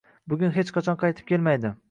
Bugun 0.33 0.53
hech 0.55 0.71
qachon 0.79 0.99
qaytib 1.05 1.31
kelmaydi 1.35 1.75